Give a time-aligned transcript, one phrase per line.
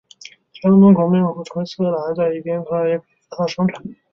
[0.53, 3.83] 天鹅绒革命后成为斯柯达在一边私人公司也改革它的生产。